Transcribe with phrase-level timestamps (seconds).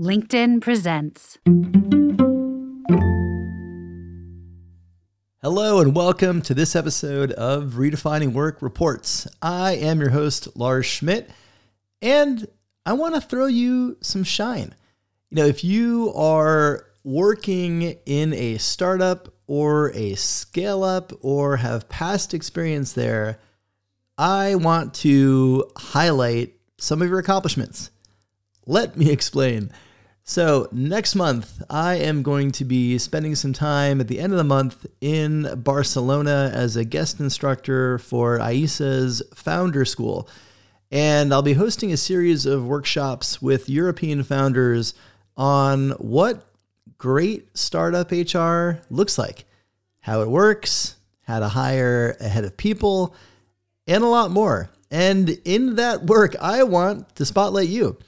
[0.00, 1.38] LinkedIn presents.
[5.40, 9.28] Hello, and welcome to this episode of Redefining Work Reports.
[9.40, 11.30] I am your host, Lars Schmidt,
[12.02, 12.48] and
[12.84, 14.74] I want to throw you some shine.
[15.30, 21.88] You know, if you are working in a startup or a scale up or have
[21.88, 23.38] past experience there,
[24.18, 27.92] I want to highlight some of your accomplishments.
[28.66, 29.70] Let me explain.
[30.26, 34.38] So, next month, I am going to be spending some time at the end of
[34.38, 40.26] the month in Barcelona as a guest instructor for AISA's Founder School.
[40.90, 44.94] And I'll be hosting a series of workshops with European founders
[45.36, 46.46] on what
[46.96, 49.44] great startup HR looks like,
[50.00, 53.14] how it works, how to hire a head of people,
[53.86, 54.70] and a lot more.
[54.90, 57.98] And in that work, I want to spotlight you.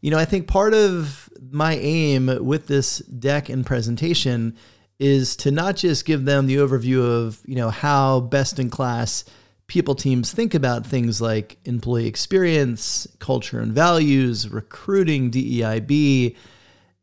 [0.00, 4.56] You know, I think part of my aim with this deck and presentation
[4.98, 9.24] is to not just give them the overview of, you know, how best in class
[9.66, 16.36] people teams think about things like employee experience, culture and values, recruiting, DEIB,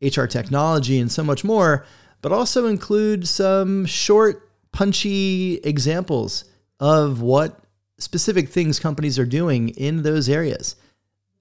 [0.00, 1.84] HR technology, and so much more,
[2.22, 6.44] but also include some short, punchy examples
[6.80, 7.60] of what
[7.98, 10.76] specific things companies are doing in those areas.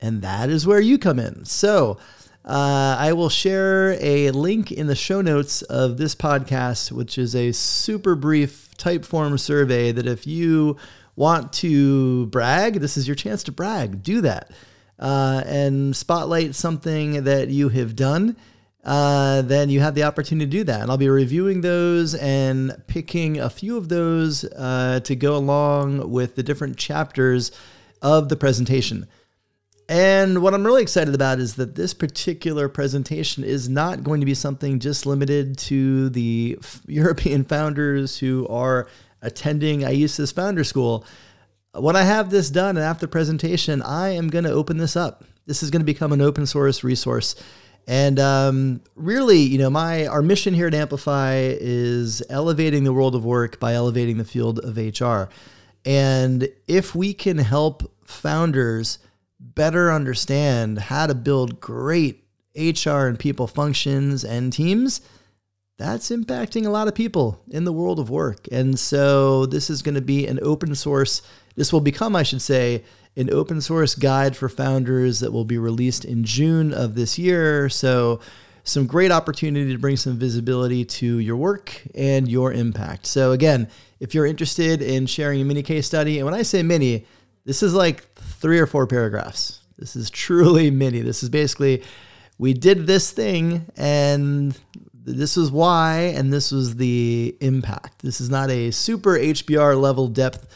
[0.00, 1.44] And that is where you come in.
[1.44, 1.98] So,
[2.44, 7.34] uh, I will share a link in the show notes of this podcast, which is
[7.34, 10.76] a super brief Typeform survey that if you
[11.16, 14.02] want to brag, this is your chance to brag.
[14.02, 14.50] Do that
[14.98, 18.36] uh, and spotlight something that you have done.
[18.82, 20.80] Uh, then you have the opportunity to do that.
[20.80, 26.10] And I'll be reviewing those and picking a few of those uh, to go along
[26.10, 27.52] with the different chapters
[28.00, 29.06] of the presentation.
[29.90, 34.24] And what I'm really excited about is that this particular presentation is not going to
[34.24, 38.86] be something just limited to the European founders who are
[39.20, 41.04] attending AISA's founder school.
[41.74, 44.94] When I have this done and after the presentation, I am going to open this
[44.94, 45.24] up.
[45.46, 47.34] This is going to become an open source resource.
[47.88, 53.16] And um, really, you know, my our mission here at Amplify is elevating the world
[53.16, 55.32] of work by elevating the field of HR.
[55.84, 59.00] And if we can help founders
[59.40, 62.24] better understand how to build great
[62.54, 65.00] HR and people functions and teams,
[65.78, 68.46] that's impacting a lot of people in the world of work.
[68.52, 71.22] And so this is going to be an open source,
[71.56, 72.84] this will become, I should say,
[73.16, 77.68] an open source guide for founders that will be released in June of this year.
[77.70, 78.20] So
[78.62, 83.06] some great opportunity to bring some visibility to your work and your impact.
[83.06, 83.68] So again,
[84.00, 87.06] if you're interested in sharing a mini case study, and when I say mini,
[87.44, 88.09] this is like
[88.40, 89.60] three or four paragraphs.
[89.78, 91.00] This is truly mini.
[91.00, 91.82] This is basically
[92.38, 94.58] we did this thing and
[94.94, 98.02] this was why and this was the impact.
[98.02, 100.46] This is not a super HBR level depth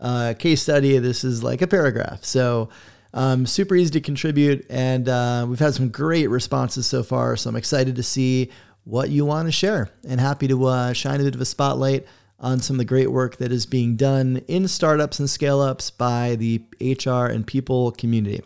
[0.00, 0.98] uh, case study.
[0.98, 2.24] This is like a paragraph.
[2.24, 2.68] So
[3.14, 7.36] um, super easy to contribute, and uh, we've had some great responses so far.
[7.36, 8.50] So I'm excited to see
[8.82, 12.06] what you want to share, and happy to uh, shine a bit of a spotlight
[12.44, 15.90] on some of the great work that is being done in startups and scale ups
[15.90, 18.42] by the HR and people community.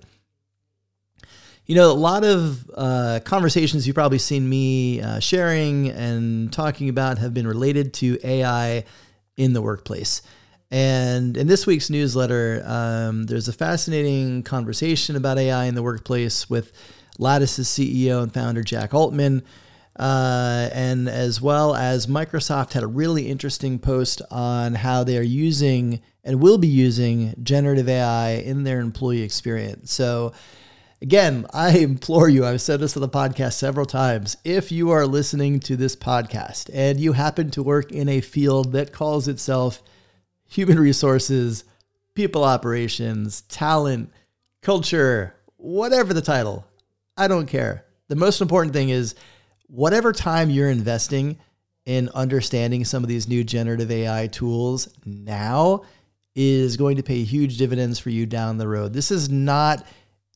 [1.67, 6.89] You know, a lot of uh, conversations you've probably seen me uh, sharing and talking
[6.89, 8.85] about have been related to AI
[9.37, 10.23] in the workplace.
[10.71, 16.49] And in this week's newsletter, um, there's a fascinating conversation about AI in the workplace
[16.49, 16.73] with
[17.19, 19.43] Lattice's CEO and founder Jack Altman.
[19.99, 25.23] Uh, and as well as Microsoft had a really interesting post on how they are
[25.23, 29.93] using and will be using generative AI in their employee experience.
[29.93, 30.33] So,
[31.03, 34.37] again, I implore you, I've said this on the podcast several times.
[34.45, 38.73] If you are listening to this podcast and you happen to work in a field
[38.73, 39.83] that calls itself
[40.49, 41.65] human resources,
[42.15, 44.13] people operations, talent,
[44.63, 46.67] culture, whatever the title,
[47.17, 47.85] I don't care.
[48.09, 49.15] The most important thing is
[49.69, 51.39] whatever time you're investing
[51.87, 55.83] in understanding some of these new generative AI tools now
[56.35, 58.93] is going to pay huge dividends for you down the road.
[58.93, 59.87] This is not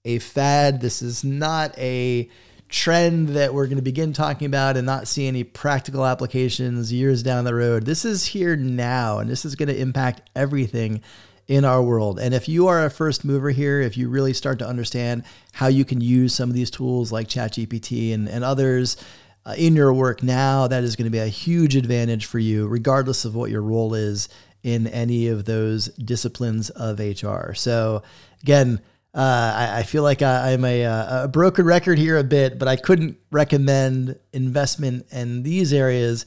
[0.05, 0.81] a fad.
[0.81, 2.29] This is not a
[2.69, 7.23] trend that we're going to begin talking about and not see any practical applications years
[7.23, 7.85] down the road.
[7.85, 11.03] This is here now, and this is going to impact everything
[11.49, 12.19] in our world.
[12.19, 15.67] And if you are a first mover here, if you really start to understand how
[15.67, 18.97] you can use some of these tools like ChatGPT and, and others
[19.45, 22.67] uh, in your work now, that is going to be a huge advantage for you,
[22.67, 24.29] regardless of what your role is
[24.63, 27.53] in any of those disciplines of HR.
[27.55, 28.03] So,
[28.43, 28.81] again,
[29.15, 32.67] Uh, I, I, feel like I, am a, a, broken record here a bit, but
[32.67, 36.25] I couldn't recommend investment in these areas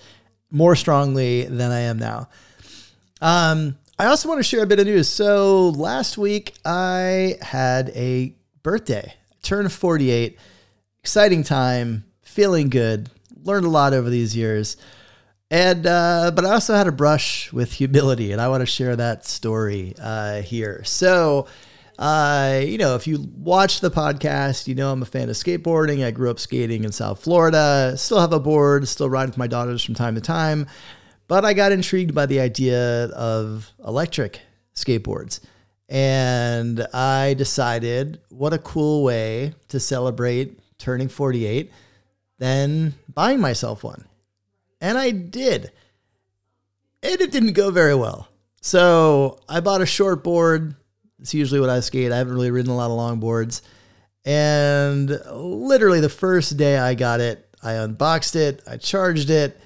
[0.51, 2.29] more strongly than I am now.
[3.21, 5.09] Um, I also want to share a bit of news.
[5.09, 10.37] So last week I had a birthday, turned 48,
[10.99, 13.09] exciting time, feeling good,
[13.43, 14.75] learned a lot over these years.
[15.49, 18.95] And uh, but I also had a brush with humility, and I want to share
[18.95, 20.83] that story uh, here.
[20.83, 21.47] So
[21.97, 26.03] uh, you know, if you watch the podcast, you know I'm a fan of skateboarding.
[26.03, 27.93] I grew up skating in South Florida.
[27.95, 30.67] Still have a board, still ride with my daughters from time to time.
[31.27, 34.41] But I got intrigued by the idea of electric
[34.75, 35.39] skateboards.
[35.87, 41.71] And I decided what a cool way to celebrate turning 48
[42.37, 44.05] than buying myself one.
[44.81, 45.71] And I did.
[47.03, 48.27] And it didn't go very well.
[48.61, 50.75] So I bought a short board
[51.19, 52.11] it's usually what I skate.
[52.11, 53.61] I haven't really ridden a lot of longboards.
[54.25, 59.59] And literally the first day I got it, I unboxed it, I charged it,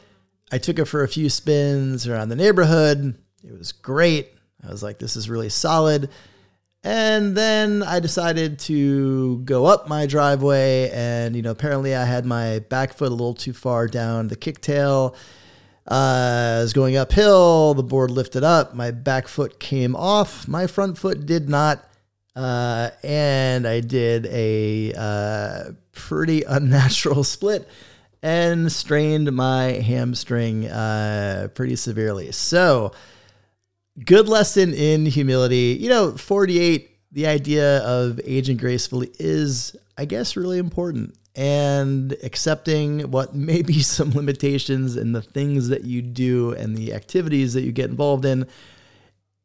[0.51, 3.15] I took it for a few spins around the neighborhood.
[3.43, 4.29] It was great.
[4.65, 6.09] I was like, this is really solid.
[6.83, 12.25] And then I decided to go up my driveway, and you know, apparently I had
[12.25, 15.15] my back foot a little too far down the kicktail
[15.89, 17.73] uh, I was going uphill.
[17.73, 18.75] The board lifted up.
[18.75, 20.47] My back foot came off.
[20.47, 21.83] My front foot did not.
[22.35, 27.67] Uh, and I did a uh, pretty unnatural split
[28.21, 32.31] and strained my hamstring uh, pretty severely.
[32.33, 32.91] So,
[34.05, 35.77] good lesson in humility.
[35.79, 43.11] You know, 48, the idea of aging gracefully is, I guess, really important and accepting
[43.11, 47.61] what may be some limitations in the things that you do and the activities that
[47.61, 48.47] you get involved in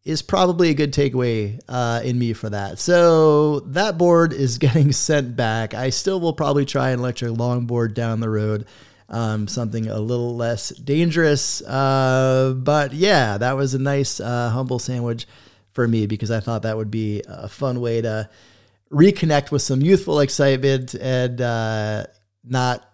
[0.04, 2.78] is probably a good takeaway uh, in me for that.
[2.78, 5.72] So that board is getting sent back.
[5.72, 8.66] I still will probably try an electric longboard down the road,
[9.08, 11.62] um, something a little less dangerous.
[11.62, 15.26] Uh, but yeah, that was a nice uh, humble sandwich
[15.72, 18.28] for me because I thought that would be a fun way to
[18.92, 22.06] reconnect with some youthful excitement and uh,
[22.44, 22.88] not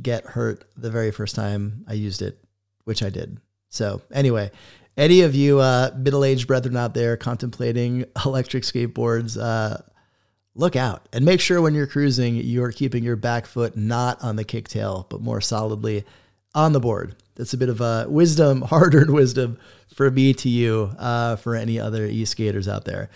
[0.00, 2.38] get hurt the very first time I used it,
[2.84, 3.40] which I did.
[3.70, 4.50] So, anyway,
[4.96, 9.78] any of you uh, middle aged brethren out there contemplating electric skateboards, uh,
[10.56, 14.36] look out and make sure when you're cruising, you're keeping your back foot not on
[14.36, 16.04] the kicktail, but more solidly
[16.54, 17.14] on the board.
[17.36, 19.58] That's a bit of a wisdom, hard earned wisdom
[19.94, 23.10] for me to you, uh, for any other e skaters out there.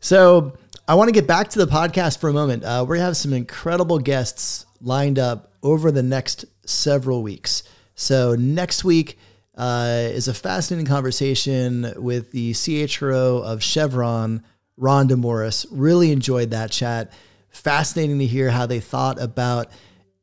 [0.00, 0.56] So,
[0.88, 2.64] I want to get back to the podcast for a moment.
[2.64, 7.62] Uh, we have some incredible guests lined up over the next several weeks.
[7.94, 9.18] So, next week
[9.56, 14.42] uh, is a fascinating conversation with the CHRO of Chevron,
[14.80, 15.66] Rhonda Morris.
[15.70, 17.12] Really enjoyed that chat.
[17.50, 19.70] Fascinating to hear how they thought about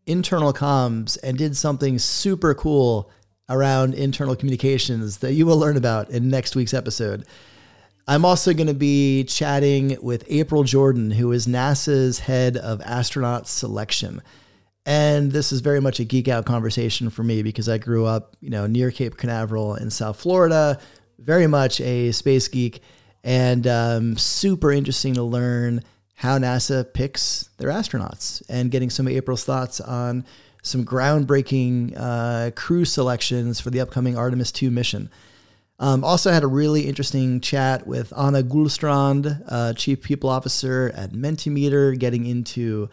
[0.06, 3.12] internal comms and did something super cool
[3.50, 7.26] around internal communications that you will learn about in next week's episode.
[8.08, 13.48] I'm also going to be chatting with April Jordan, who is NASA's head of astronaut
[13.48, 14.22] selection.
[14.86, 18.38] And this is very much a geek out conversation for me because I grew up,
[18.40, 20.80] you know, near Cape Canaveral in South Florida,
[21.20, 22.82] very much a space geek,
[23.24, 25.84] and um, super interesting to learn
[26.16, 30.26] how NASA picks their astronauts and getting some of April's thoughts on
[30.64, 35.10] some groundbreaking uh, crew selections for the upcoming Artemis 2 mission.
[35.80, 41.12] Um, also had a really interesting chat with Anna Gulstrand, uh, Chief People Officer at
[41.12, 42.90] Mentimeter, getting into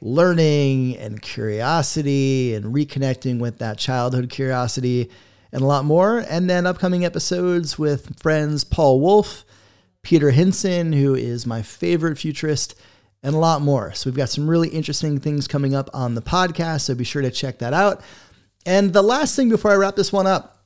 [0.00, 5.10] learning and curiosity and reconnecting with that childhood curiosity
[5.52, 6.24] and a lot more.
[6.28, 9.44] And then upcoming episodes with friends Paul Wolfe,
[10.02, 12.74] Peter Hinssen, who is my favorite futurist,
[13.22, 13.92] and a lot more.
[13.94, 16.82] So we've got some really interesting things coming up on the podcast.
[16.82, 18.02] So be sure to check that out.
[18.66, 20.58] And the last thing before I wrap this one up,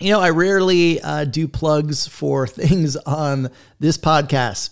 [0.00, 4.70] you know, I rarely uh, do plugs for things on this podcast,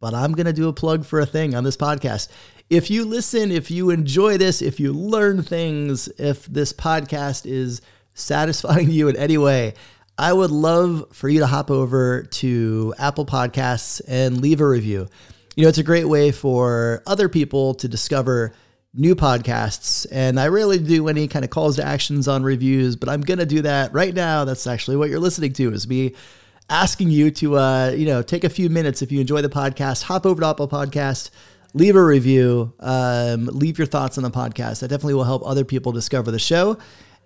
[0.00, 2.28] but I'm going to do a plug for a thing on this podcast.
[2.68, 7.80] If you listen, if you enjoy this, if you learn things, if this podcast is
[8.14, 9.74] satisfying you in any way,
[10.18, 15.08] I would love for you to hop over to Apple Podcasts and leave a review.
[15.56, 18.52] You know, it's a great way for other people to discover
[18.94, 20.06] new podcasts.
[20.10, 23.38] And I rarely do any kind of calls to actions on reviews, but I'm going
[23.38, 24.44] to do that right now.
[24.44, 26.14] That's actually what you're listening to is me
[26.70, 30.02] asking you to, uh, you know, take a few minutes if you enjoy the podcast,
[30.02, 31.30] hop over to Apple Podcast,
[31.74, 34.80] leave a review, um, leave your thoughts on the podcast.
[34.80, 36.78] That definitely will help other people discover the show.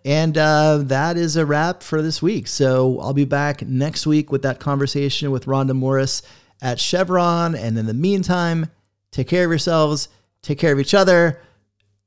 [0.04, 2.46] And uh, that is a wrap for this week.
[2.46, 6.22] So I'll be back next week with that conversation with Rhonda Morris
[6.62, 7.54] at Chevron.
[7.54, 8.70] And in the meantime,
[9.10, 10.08] take care of yourselves,
[10.42, 11.40] take care of each other,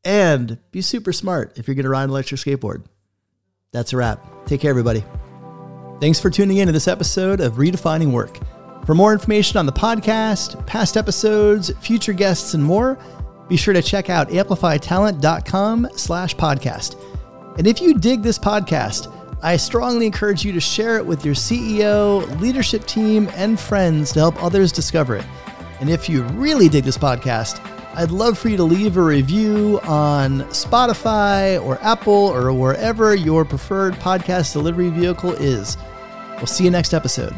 [0.03, 2.83] and be super smart if you're going to ride an electric skateboard.
[3.71, 4.45] That's a wrap.
[4.45, 5.03] Take care, everybody.
[5.99, 8.39] Thanks for tuning in to this episode of Redefining Work.
[8.85, 12.99] For more information on the podcast, past episodes, future guests, and more,
[13.47, 16.99] be sure to check out amplifytalent.com slash podcast.
[17.57, 21.35] And if you dig this podcast, I strongly encourage you to share it with your
[21.35, 25.25] CEO, leadership team, and friends to help others discover it.
[25.79, 27.59] And if you really dig this podcast,
[27.95, 33.45] I'd love for you to leave a review on Spotify or Apple or wherever your
[33.45, 35.77] preferred podcast delivery vehicle is.
[36.37, 37.35] We'll see you next episode.